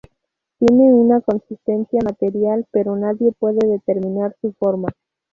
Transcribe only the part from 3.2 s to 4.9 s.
puede determinar su forma.